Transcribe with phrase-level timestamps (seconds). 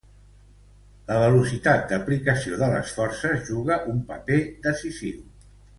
[1.09, 5.27] La velocitat d'aplicació de les forces juga un paper decisiu.